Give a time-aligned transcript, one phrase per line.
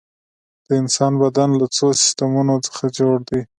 [0.65, 3.41] د انسان بدن له څو سیستمونو څخه جوړ دی